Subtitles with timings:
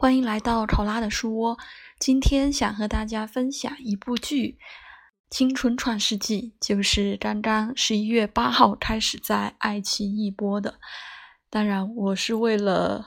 [0.00, 1.58] 欢迎来到考拉的书窝。
[1.98, 4.56] 今天想和大家分享一部剧
[5.28, 10.78] 《青春创世纪》，就是刚刚十一月八号开始在爱奇艺播的。
[11.50, 13.06] 当然，我是为了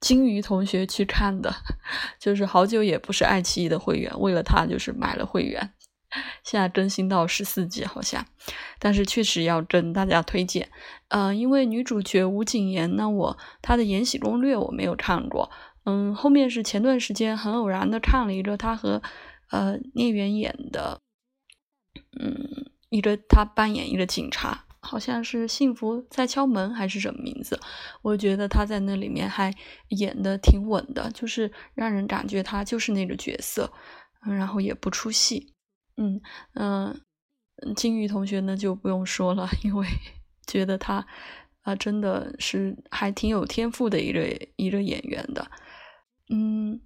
[0.00, 1.54] 金鱼同学去看的，
[2.18, 5.74] 就是好久也不是爱奇艺的会员，为了他就是买了会员。
[6.42, 8.24] 现在更新到十四集好像，
[8.78, 10.70] 但是确实要跟大家推荐。
[11.08, 15.50] 呃，因为女主角吴谨言，呢我她的《延禧攻略》我没有看过。
[15.84, 19.02] 嗯，后面是前段时间很偶然的看了一个他和
[19.50, 21.00] 呃聂远演的，
[22.20, 27.58] 嗯，一个他扮演一个警察，好像是幸福在敲门还是什么名字？
[28.02, 29.52] 我觉得他在那里面还
[29.88, 33.72] 演的挺稳的，就是让人感觉他就是那个角色，
[34.24, 35.52] 然后也不出戏。
[35.96, 36.20] 嗯
[36.54, 37.00] 嗯，
[37.74, 39.86] 金鱼同学呢就不用说了，因为
[40.46, 41.06] 觉得他
[41.62, 45.50] 啊真的是还挺有天赋的一个一个演员的。
[46.34, 46.80] 嗯，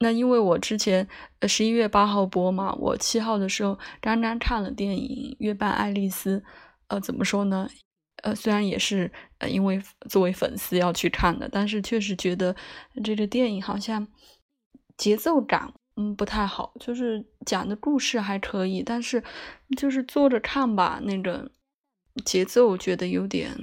[0.00, 1.06] 那因为我之前
[1.38, 6.38] 呃十一月八号播嘛，我七号的时候刚刚看了电影《月半爱丽丝》，
[6.88, 7.68] 呃，怎么说呢？
[8.24, 12.56] 呃，虽然也是呃因为作为粉丝要去看的，但是确实觉得
[13.04, 14.08] 这个电影好像
[14.96, 19.22] 节奏感嗯不太好，就是讲的故事还可以，但是
[19.76, 21.50] 就是坐着看吧，那个
[22.24, 23.56] 节奏觉得有点。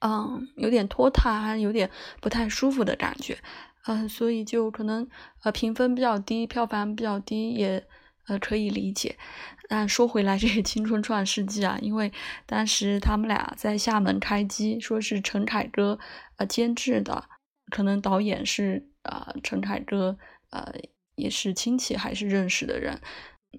[0.00, 1.90] 嗯，有点拖沓，还有点
[2.22, 3.36] 不太舒服的感觉，
[3.86, 5.06] 嗯，所以就可能
[5.42, 7.86] 呃评分比较低，票房比较低，也
[8.26, 9.16] 呃可以理解。
[9.68, 12.10] 但说回来，这个《青春创世纪》啊，因为
[12.46, 15.98] 当时他们俩在厦门开机，说是陈凯歌
[16.36, 17.28] 呃监制的，
[17.70, 20.16] 可能导演是啊陈凯歌
[20.48, 20.72] 呃
[21.14, 22.98] 也是亲戚还是认识的人，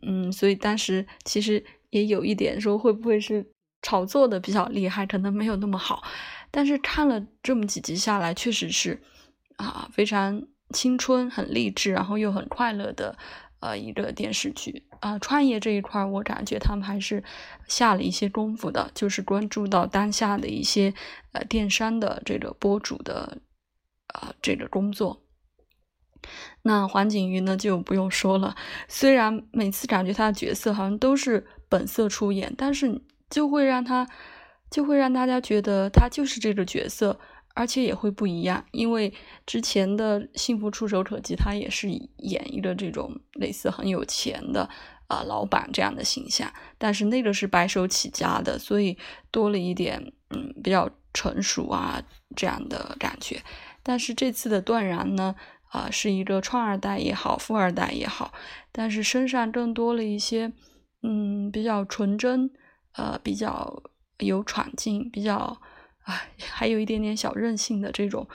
[0.02, 3.52] 嗯，所以当时其实也有一点说会不会是。
[3.82, 6.04] 炒作的比较厉害，可能没有那么好，
[6.52, 9.02] 但是看了这么几集下来，确实是
[9.58, 13.18] 啊，非常青春、很励志，然后又很快乐的
[13.60, 15.18] 呃一个电视剧啊。
[15.18, 17.24] 创业这一块，我感觉他们还是
[17.68, 20.94] 下了一些功夫的，就是关注到当下的一些
[21.32, 23.40] 呃电商的这个博主的
[24.08, 25.24] 啊这个工作。
[26.62, 28.56] 那黄景瑜呢就不用说了，
[28.88, 33.02] 虽然每次感觉他的角色好像都是本色出演，但是。
[33.32, 34.08] 就会让他，
[34.70, 37.20] 就会让大家觉得他就是这个角色，
[37.56, 38.64] 而且也会不一样。
[38.72, 39.12] 因为
[39.48, 44.70] 之前的《幸福触手可及》，他也是演一个这种类似很有钱的
[45.08, 48.98] 啊老板这样的形象，但是那个是白手起家的，所以
[49.32, 52.04] 多了一点嗯比较成熟啊
[52.36, 53.42] 这样的感觉。
[53.82, 55.36] 但是这次的断然呢，
[55.70, 58.34] 啊是一个创二代也好，富二代也好，
[58.72, 60.52] 但是身上更多了一些
[61.02, 62.52] 嗯比较纯真。
[62.94, 63.84] 呃，比较
[64.20, 65.36] 有闯劲，比较
[66.04, 68.28] 啊，还有一点点小任性的这种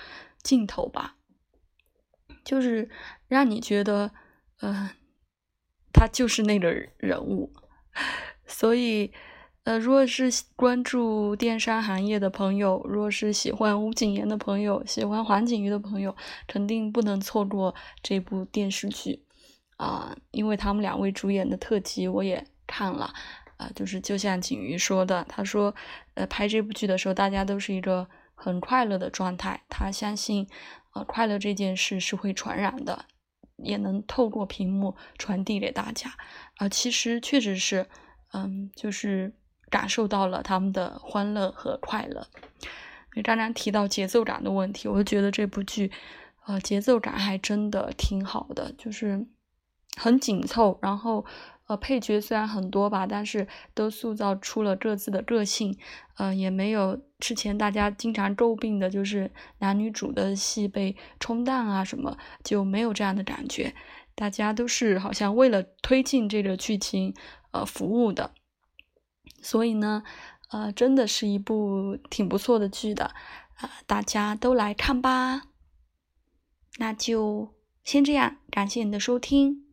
[0.43, 1.17] 镜头吧，
[2.45, 2.89] 就是
[3.29, 4.13] 让你觉得，
[4.61, 4.91] 嗯，
[5.93, 7.53] 他就是那个人物。
[8.47, 9.13] 所以，
[9.65, 16.15] 呃，如果是关注电商行业的朋友，如果是喜欢吴谨言的朋友，喜欢黄景瑜的朋友，
[16.47, 19.25] 肯定不能错过这部电视剧
[19.77, 23.13] 啊，因为他们两位主演的特辑我也看了。
[23.57, 25.75] 啊，就是就像景瑜说的，他说，
[26.13, 29.63] 呃，拍这部剧的时候，大家都是一个很快乐的状态。
[29.71, 30.47] 他相信，
[30.93, 33.07] 呃，快乐这件事是会传染的，
[33.57, 36.11] 也能透过屏幕传递给大家。
[36.57, 37.87] 啊，其实确实是，
[38.35, 39.35] 嗯，就是
[39.71, 42.27] 感受到了他们的欢乐和快乐。
[43.15, 45.91] 你刚刚提到节奏感的问题，我就觉得这部剧，
[46.47, 49.27] 呃，节奏感还真的挺好的，就是
[49.97, 51.25] 很紧凑，然后。
[51.67, 55.77] 呃，配角虽然很多吧，但是都塑造出了各自的个性，
[56.17, 63.75] 呃，也没有之前大家经常诟病的，就是男女主的戏被冲淡啊什么，就没有这样的感觉。
[64.15, 67.15] 大家都是好像为了推进这个剧情，
[67.51, 68.33] 呃，服务的。
[69.43, 70.05] 所以呢，
[70.51, 73.07] 呃，真的是一部挺不错的剧的，
[73.57, 75.43] 啊，大家都来看吧。
[76.79, 79.66] 那就先这样，感谢你的收听。